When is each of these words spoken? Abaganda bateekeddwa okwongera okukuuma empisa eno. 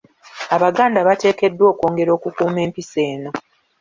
Abaganda 0.55 0.99
bateekeddwa 1.07 1.65
okwongera 1.71 2.11
okukuuma 2.17 2.59
empisa 2.65 2.99
eno. 3.11 3.29